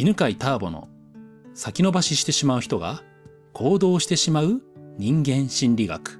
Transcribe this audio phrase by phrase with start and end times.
[0.00, 0.88] 犬飼ターボの
[1.52, 3.02] 先延ばししてしまう人が
[3.52, 4.62] 行動してしまう
[4.96, 6.18] 人間心理学。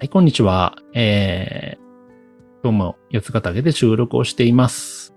[0.00, 0.76] はい、こんにちは。
[0.92, 5.14] えー、今日も八つ方げで収録をしています。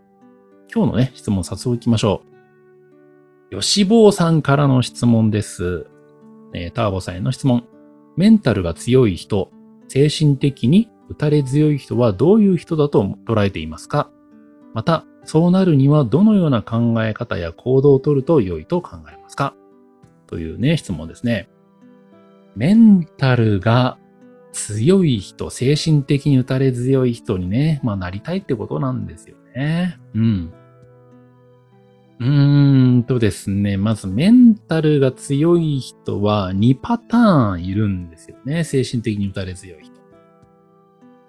[0.72, 2.22] 今日のね、質問早速行きましょ
[3.52, 3.60] う。
[3.60, 5.88] 吉坊さんからの質問です。
[6.54, 7.68] えー、ターボさんへの質問。
[8.16, 9.50] メンタルが強い人、
[9.88, 14.12] 精神的に打たれ強い人はどういう人だと捉えていますか？
[14.78, 19.56] また、そうなるにはどのような考え方や行動をとると良いと考えますか？
[20.28, 21.50] というね、質問ですね。
[22.56, 23.98] メンタルが
[24.52, 29.98] 強い人、精神的に打たれ強い人にね、まあなりたいってことなんですよね。
[30.14, 30.54] うん。
[32.20, 38.64] うーんとですね、まずメンタルが強い人は2パターンいるんですよね。
[38.64, 39.92] 精神的に打たれ強い人。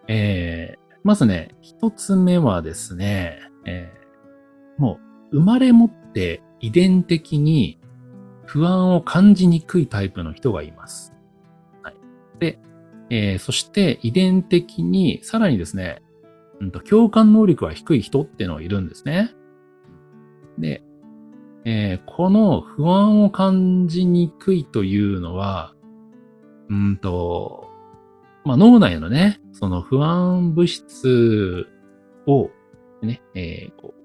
[0.06, 4.98] え、まずね、一つ目はですね、えー、も
[5.32, 7.78] う生まれ持って遺伝的に
[8.46, 11.14] 不安を感じにくいタイプの人がいます。
[11.82, 11.94] はい。
[12.38, 12.58] で、
[13.10, 16.02] えー、そして遺伝的にさらにですね、
[16.60, 19.34] うんと、共感能力が低い人っていうのがいるんですね。
[20.58, 20.82] で、
[21.64, 25.74] えー、この不安を感じにくいというのは、
[26.68, 27.67] うんと、
[28.48, 31.66] まあ、脳内のね、その不安物質
[32.26, 32.48] を
[33.02, 33.98] ね、えー、こう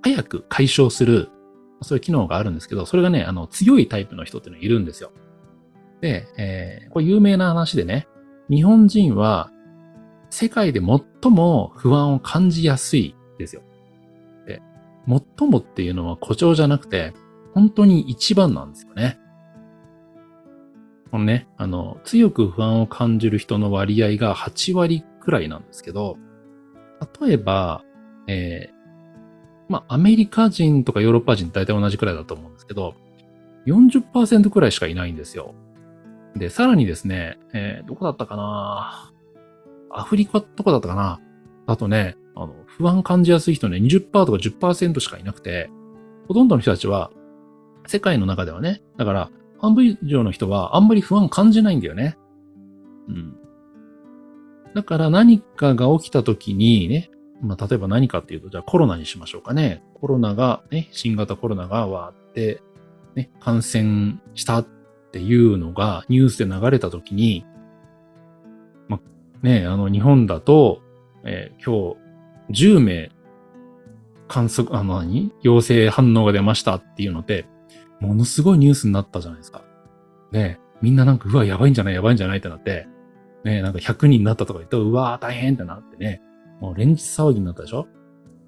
[0.00, 1.28] 早く解消する、
[1.82, 5.12] そういう機能があるんですけど、それがね、あの、強いタイプの人っていうのがいるんですよ。
[6.00, 8.08] で、えー、これ有名な話でね、
[8.48, 9.50] 日本人は
[10.30, 13.60] 世界で最も不安を感じやすいですよ。
[14.46, 14.62] で、
[15.06, 17.12] 最もっていうのは誇張じゃなくて、
[17.52, 19.19] 本当に一番なんですよね。
[21.10, 26.16] このね、あの、強く不安を感じる人の割合が8割くらいなんですけど、
[27.20, 27.82] 例えば、
[28.26, 32.94] えー、まあ、アメリカ人とかヨーロッパ人大体同じくらいだと思うんですけど、
[33.66, 35.54] 40%くらいしかいないんですよ。
[36.36, 39.12] で、さらにですね、えー、どこだったかな？
[39.92, 41.20] アフリカとかだったかな？
[41.66, 45.70] あとね、あの、不安感じやすい人ね、20%とか10%しかいなくて、
[46.28, 47.10] ほとんどの人たちは、
[47.86, 49.30] 世界の中ではね、だから、
[49.60, 52.16] 半分以上の人はあんまり不安感じないんだよね。
[53.08, 53.36] うん。
[54.74, 57.10] だから何かが起きた時にね、
[57.42, 59.82] まあ、例えば何かっていうと、じゃあコロナにしましょうかね。
[59.94, 62.62] コロナが、ね、新型コロナがわって、
[63.14, 64.66] ね、感染したっ
[65.12, 67.44] ていうのがニュースで流れた時に、
[68.88, 70.82] まあ、ね、あの、日本だと、
[71.24, 71.96] えー、今
[72.50, 73.10] 日、10名、
[74.28, 77.46] 観測、あの何、陽性反応が出ましたっていうので、
[78.00, 79.62] ものすごいニュースになったじゃないですか。
[80.32, 82.88] ね、みんななんか、うわ、やばいんじゃないやばいんじゃないってなって、
[83.44, 86.22] ね、なんか100人になったとか言って、うわー大変ってなってね、
[86.60, 87.86] もう連日騒ぎになったでしょ？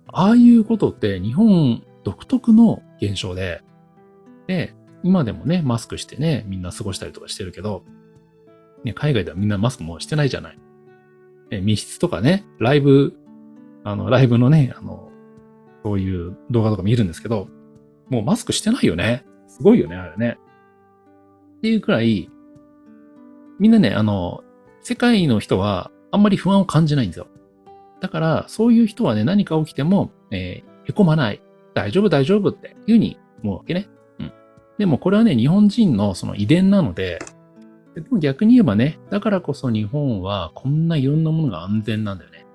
[0.09, 3.63] ああいうことって日本独特の現象で、
[4.47, 7.85] で、今でもね、マスクしてね、みんな過ごしたりとかしてるけど、
[8.85, 10.59] ね、海外ではみんなマスクもしてないじゃない。
[11.51, 13.15] え密室とかね、ライブ、
[13.85, 15.11] あの、ライブのね、あの、
[15.85, 17.49] そういう動画とか見るんですけど、
[18.09, 19.25] もうマスクしてないよね。
[19.53, 20.39] すごいよね、あれね。
[21.59, 22.31] っていうくらい、
[23.59, 24.43] みんなね、あの、
[24.81, 27.27] 世界の人はあんまり不安を感じないんですよ。
[28.01, 31.43] だから、そういう人はね、何か起きても、えー、へこまない。
[31.75, 33.91] 大丈夫、大丈夫っていうふうに思うわけね。
[34.19, 34.33] うん。
[34.79, 37.19] でもこれはね、日本人のその遺伝なので、
[37.95, 42.47] でも逆に言えばね、だからこそ日本はこんないろんなものが安全なんだよね。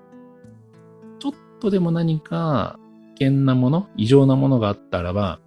[1.20, 2.76] ちょっとでも何か
[3.16, 5.38] 危険なもの、異常なものがあったらば、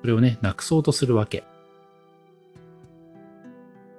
[0.00, 1.44] それをね、なくそうとするわけ。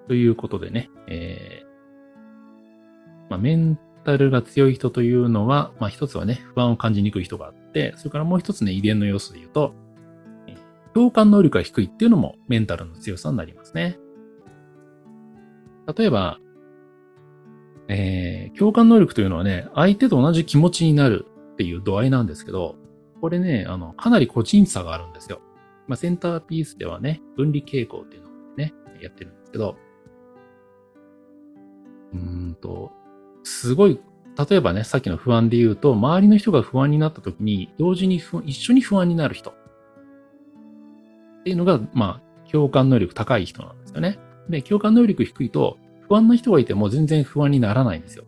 [0.07, 9.73] ということでね、えー、まあ、メンタルが強い人というのは、まあ一つはね、不安を感じにくい人があって、それからもう一つね、遺伝の要素で言うと、
[10.94, 13.97] 共感能力が低いっていうのもメンタルの強さになりますね。
[15.95, 16.39] 例えば、
[17.88, 22.75] えー、共感能力というのはね、相手と同じ気持ちになるっていう度合いなんですけど、
[23.19, 25.42] これね、あの、かなり個人差があるんですよ。
[25.92, 29.76] まあ、センターピースではね、分離傾向っていうのをね、やってるんですけど、
[32.14, 32.20] うー
[32.52, 32.94] んと、
[33.44, 34.00] すごい、
[34.50, 39.50] 例えばね、さっきの不安で言うと、周りの人が不安になった時に、同時に一緒に不安になる人。
[39.50, 39.54] っ
[41.44, 44.18] ていうのが、まあ、共感能力高い人なんですよね。
[44.48, 45.78] で、共感能力低いと、
[46.08, 48.24] 不安な人がいても全然不安にならないんですよ。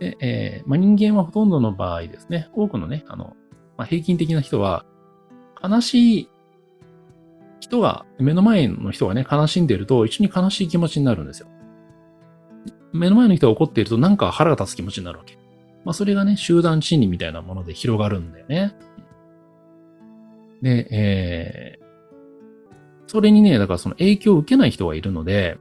[0.00, 3.36] で、えー、まあ、人間はほとんどの場合ですね、多くのね、あの、
[3.76, 4.86] まあ、平均的な人は、
[5.62, 6.30] 悲しい
[7.66, 11.48] 人が、目の前の人がね、悲しんでると、一緒に悲しい気持ちになるんですよ。
[12.92, 15.36] 目の前の人が怒っていると、なんか腹が立つ気持ちになるわけ。
[15.84, 18.74] まあ、それがね、集団心理みたいなもので広がるんだよね。
[20.62, 21.84] で、えー、
[23.08, 25.58] それにね、だからその影響を受けない人がいるので、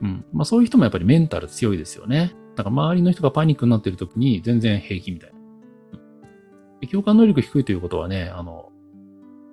[0.00, 0.24] うん。
[0.32, 2.34] まあそういう人もやっぱりメンタル強いですよね。
[2.54, 5.38] だから周りの人がパニックになってる時に全然平気みたいな。
[6.88, 8.70] 共感能力低いということはね、あの、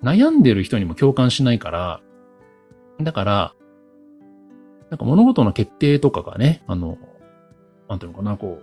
[0.02, 2.00] 悩んでる人にも共感しないから、
[3.00, 3.54] だから、
[4.90, 6.98] なんか物事の決定とかがね、あの、
[7.88, 8.62] なんていうのかな、こう、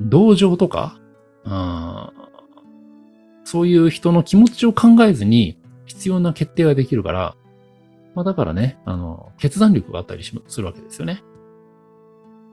[0.00, 0.98] 同情とか、
[1.44, 2.10] うん、
[3.44, 7.36] そういう人の気持ちを考えずに必要な決定ができるから、
[8.14, 11.22] まあだからね、あの、決断力があったりするわけですよね。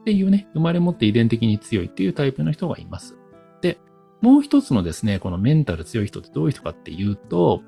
[0.00, 3.16] っていうね、生まれ持って遺伝的に強いっていうタイプの人がいます。
[4.20, 7.62] もう一つのですね、このメンタル強い人ってどういう人かっていうと、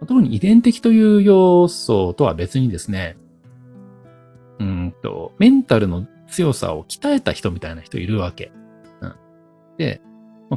[0.00, 3.16] 特に遺伝的という要素とは別にですね、
[4.58, 8.52] うんと、メンタルの強さを鍛えた人みたいな人いるわけ。
[9.00, 9.14] うん、
[9.78, 10.00] で、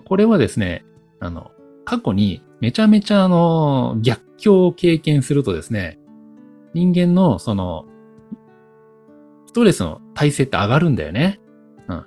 [0.06, 0.86] これはですね、
[1.20, 1.52] あの、
[1.86, 6.00] 過去にめちゃめちゃあの、逆境を経験するとですね、
[6.74, 7.86] 人間のその、
[9.48, 11.40] ストレスの耐性って上がるんだよね。
[11.88, 11.96] うん。
[11.96, 12.06] ま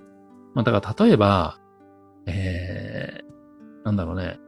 [0.56, 1.58] あ、だから例えば、
[2.26, 4.38] えー、なんだろうね。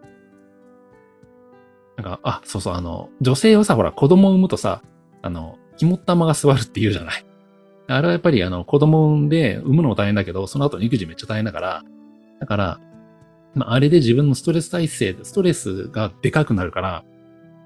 [1.97, 4.83] なんか、あ、そうそう、あの、女性はさ、ほら、子供を産むとさ、
[5.23, 7.25] あの、肝っ玉が座るって言うじゃない。
[7.89, 11.83] あれはやっぱり、あの、子供を産んで、産むのも大変だけど、その後の育児めっちゃ大変だから、
[12.41, 12.81] だから、
[13.55, 17.05] まあ、あれで自分のストレス耐性、ストレスがでかくなるから、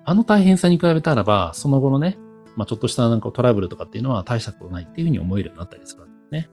[0.05, 2.19] あの大変さに比べたらば、その後のね、
[2.57, 6.51] まあ、ちょっとしたなんかトラブルとかっていうのは大したことないっていうふうに思えるようになったりするわけですね。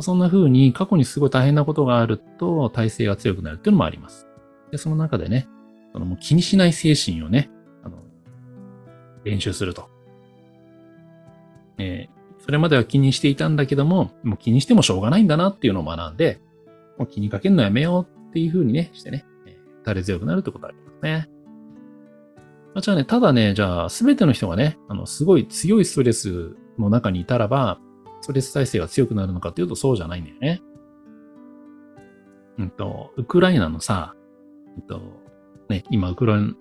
[0.00, 4.26] そんな風に過去にすごい大変なことがあると体制が強くなるっていうのもあります。
[4.70, 5.48] で、その中でね、
[5.92, 7.50] そのもう気にしない精神をね、
[7.82, 7.98] あの、
[9.24, 9.88] 練習すると。
[11.78, 16.40] えー、それまでは気にしていたんだけども、もう気にしてもしょうがないんだなっていうのを学んで、
[16.98, 19.26] もう気にかけるのやめようっていう風にね、してね、
[19.84, 21.28] 垂れ強くなるってことありますね。
[22.74, 27.78] まあ、じゃあね、ただね、じゃあ、すべての人がね、あの、すごい強いストレスの中にいたらば、
[28.22, 30.62] ストレス耐性が強くなるのかっていうとそうじゃないんだよね。
[32.58, 34.14] うんと、ウクライナのさ、
[34.76, 35.00] うんと、
[35.68, 36.56] ね、今ウクラ、ウ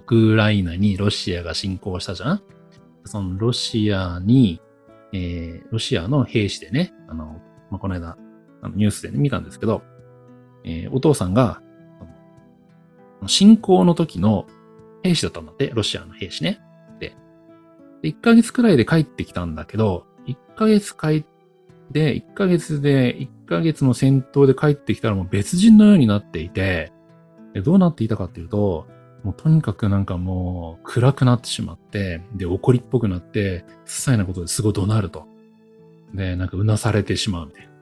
[0.00, 2.42] クライナにロシアが侵攻したじゃん？
[3.04, 4.62] そのロシアに、
[5.12, 8.16] えー、ロシアの兵士でね、あの、まあ、この間、
[8.62, 9.82] あのニュースでね、見たんですけど、
[10.64, 11.60] えー、お父さんが、
[13.26, 14.46] 侵攻の時の
[15.02, 16.60] 兵士だったんだって、ロシアの兵士ね。
[16.98, 17.14] で、
[18.00, 21.24] で1ヶ月くらいで帰ってきたんだけど、1ヶ月帰っ
[21.92, 26.92] て、1ヶ月で、1ヶ月の戦闘で帰ってきたらもう別人のようになっていて、
[27.52, 28.86] でどうなっていたかっていうと、
[29.22, 35.26] もうとにかくなんかもう暗くなってしまって、で、怒りっぽくなって、些細なことですごい怒鳴ると。
[36.12, 37.72] で、なんかうなされてしまうみたいな。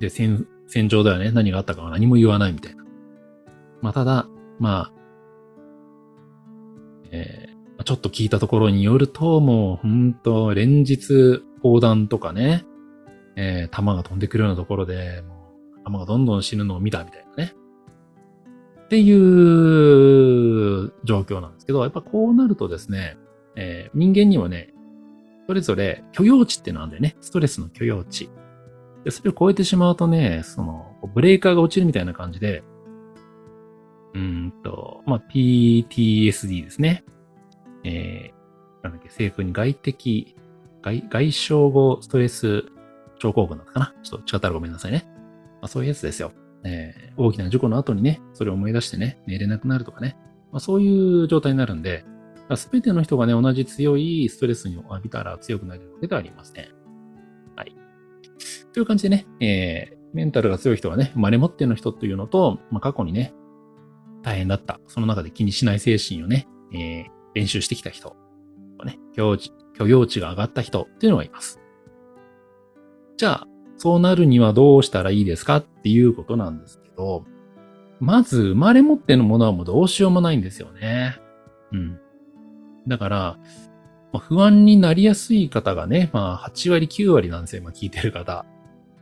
[0.00, 2.82] で、戦、戦場ではね、何があったかは何も言わないみたいな。
[3.82, 4.26] まあ、ただ、
[4.58, 4.92] まあ、
[7.10, 7.51] えー、
[7.84, 12.64] ちょっと聞いたところによると、もう本当連日砲弾とかね、
[13.36, 15.34] えー、弾が飛んでくるようなところで、も
[15.80, 17.54] う弾がどんどん死ぬのを見たみたいなね。
[18.84, 23.16] っていう状況なんですけど、やっぱこうなるとですね、
[23.56, 24.72] えー、人間にはね、
[25.46, 27.16] それぞれ許容値っていうのあるんだよね。
[27.20, 28.30] ストレスの許容値。
[29.04, 32.62] で、それを超えてしまうとね、その、ブレーカーが落ちるみたいな感じで、
[34.14, 37.04] うんと、まあ、PTSD ですね。
[37.84, 40.34] えー、なんだっけ、政府に外的、
[40.82, 42.64] 外、外傷後ストレス
[43.18, 43.94] 症候群だったかな？
[44.02, 45.06] ちょっと違ったらごめんなさいね。
[45.60, 46.32] まあ、そういうやつですよ。
[46.64, 50.16] えー、大きな事故の後にね、それを思い出してね、寝れなくなるとかね。
[50.52, 52.04] まあ、そういう状態になるんで、
[52.56, 56.66] すべての人がね、同じ強いストレスに浴びたら強くなるわけではありません。
[57.56, 57.74] はい。
[58.72, 63.32] という感じでね、えー、メンタルが強い人はね、生まれ持っての人というのと、まあ、過去にね、
[64.22, 64.80] 大変だった。
[64.88, 68.16] その中で気にしない精神をね、えー、練習してきた人、
[68.84, 69.36] ね、許
[69.86, 71.60] 容値が上がった人っていうのがいます。
[73.16, 73.46] じゃあ、
[73.76, 77.24] そうなるにはどうしたらいいですかっていうことなんですけど、
[78.00, 81.16] まず生まれ持ってのものはもうどうしようもないんですよね。
[81.72, 82.00] うん。
[82.88, 83.38] だから、
[84.12, 88.44] まあ、不安になりやすい方がね、まあ8割9割なんですよ、今聞いてる方。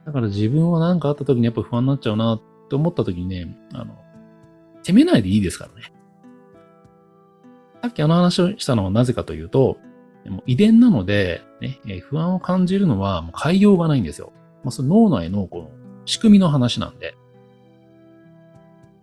[0.04, 3.96] だから自分は何かあった時にやっぱ不安になっちゃうなって思った時にね、あの、
[4.82, 5.92] 責めないでいいですからね。
[7.82, 9.78] さっきあの話をしたのはなぜかというと、
[10.26, 14.32] もう遺伝なので、ね、不安を感じるのはもう変えようがないんですよ。
[14.62, 15.70] まあ、その脳内のこの
[16.04, 17.14] 仕組みの話なんで。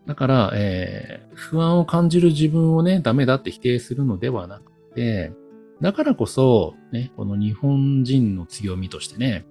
[0.06, 5.34] だから、えー、不安を感じる自分をね、ダメだって否定するのではなくて、
[5.82, 9.46] だからこそ、ね、この日本人の強みとしてね、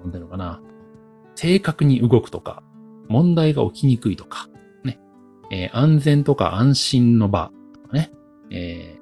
[0.00, 0.62] なんていうのかな。
[1.34, 2.62] 正確に動くとか、
[3.08, 4.48] 問題が起きにくいとか、
[4.84, 5.00] ね。
[5.50, 7.50] えー安全とか安心の場
[7.90, 8.12] かね。
[8.50, 9.00] えー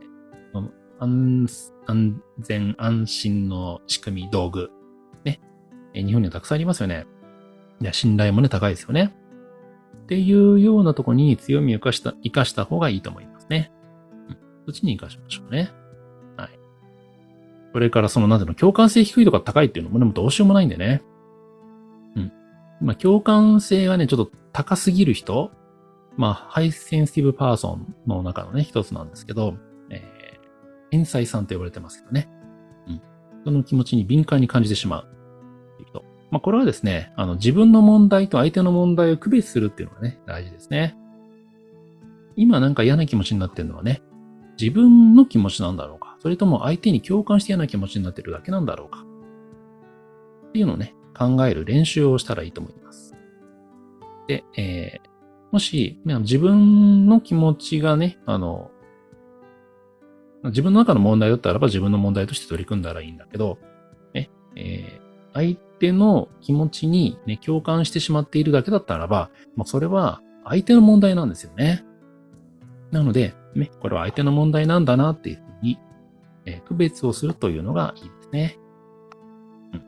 [1.01, 1.47] 安
[1.87, 4.71] 安全安心の仕組み、道具。
[5.25, 5.41] ね。
[5.95, 7.07] え日本にはたくさんありますよね。
[7.81, 9.15] いや、信頼もね、高いですよね。
[10.03, 13.71] っていうようなとこに強みを生かした、生かした方がいいと思いますね。
[14.29, 14.37] うん。
[14.67, 15.71] そっちに生かしましょうね。
[16.37, 16.51] はい。
[17.73, 21.03] それからその、なんていうの、共感性低いとか高いっていうのもね、もどうしようもないんでね。
[22.17, 22.33] うん。
[22.81, 25.53] まあ、共感性がね、ちょっと高すぎる人、
[26.19, 29.57] まあ、 high sensitive person の中のね、一つなんですけど、
[29.89, 30.01] えー、
[30.91, 32.29] 繊細さんと呼ばれてますけどね。
[32.89, 33.01] うん。
[33.45, 35.09] その気持ちに敏感に感じてしまう。
[36.31, 40.97] まあ、これはですね、あの、自分の問題と相手の問題を区別するっていうのがね、大事ですね。
[42.37, 44.03] 今なんか嫌な気持ちになってるのはね、
[44.61, 49.05] 自分の気持ちなんだろうか、それとも相手に共感して嫌な気持ちになってるだけなんだろうか。
[50.49, 53.15] っていうのをね、考える練習をしたらいいと思います。
[54.27, 55.08] で、えー、
[55.51, 58.71] もし、自分の気持ちがね、あの、
[60.45, 63.59] 自分の中の問題だったらば自分の問題として取り組んだらいいんだけど、
[64.15, 71.85] ね、えー相手の気持ちにね、共感してしまっているだけだったらば、もうそれは相手の問題なんですよね。
[72.91, 75.79] なので、ね、これは相手の問題なんだなっていうふうに、
[76.47, 78.59] えー区別をするというのがいいですね。
[79.75, 79.83] うん。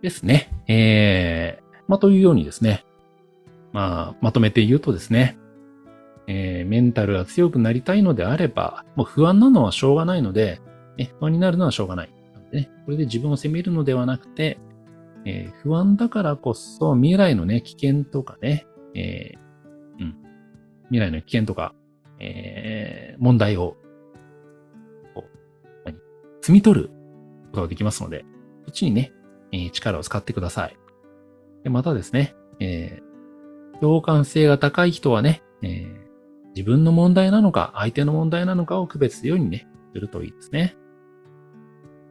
[0.00, 0.50] ですね。
[0.66, 2.84] えー、まあ、というようにですね。
[3.72, 5.38] まあ、まとめて言うとですね。
[6.28, 10.60] えー、メンタルが強くなりたいのであれば、もう不安なのはしょうがないので、
[10.96, 12.10] ね、不安になるのはしょうがない。
[12.52, 14.58] ね、これで自分を責めるのではなくて、
[15.24, 20.16] えー不安だからこそ未来のね、危険とかね、えーうん、
[20.90, 21.74] 未来の危険とか、
[22.20, 23.76] えー問題を、
[25.14, 25.30] こう、
[25.84, 25.96] 何
[26.42, 26.90] 摘み取る
[27.50, 28.24] ことができますので、
[28.64, 29.12] そっちにね、
[29.52, 30.76] えー力を使ってください。
[31.64, 33.11] で、またですね、えー
[33.82, 36.02] 共感性が高い人はね、えー
[36.54, 40.76] 自分の問題なのか、相手の問題なのかを区別するようにね、するといいですね。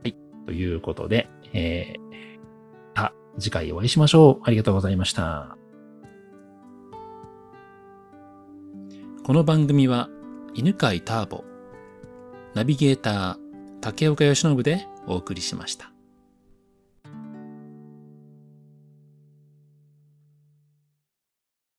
[0.03, 0.15] はい。
[0.45, 2.39] ということで、えー、
[2.95, 4.41] また次回お会いしましょう。
[4.43, 5.57] ありがとうございました。
[9.23, 10.09] この番組は
[10.55, 11.43] 犬飼ターボ、
[12.55, 13.37] ナビゲーター
[13.79, 15.90] 竹岡由伸でお送りしました。